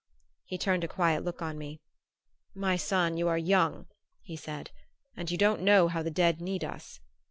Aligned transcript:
He 0.45 0.57
turned 0.57 0.83
a 0.83 0.87
quiet 0.87 1.23
look 1.23 1.43
on 1.43 1.59
me. 1.59 1.79
"My 2.55 2.75
son, 2.75 3.17
you 3.17 3.27
are 3.27 3.37
young," 3.37 3.85
he 4.23 4.35
said, 4.35 4.71
"and 5.15 5.29
you 5.29 5.37
don't 5.37 5.61
know 5.61 5.89
how 5.89 6.01
the 6.01 6.09
dead 6.09 6.41
need 6.41 6.63
us." 6.63 6.99